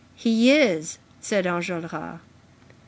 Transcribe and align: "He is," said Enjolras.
"He 0.15 0.49
is," 0.49 0.97
said 1.19 1.45
Enjolras. 1.45 2.21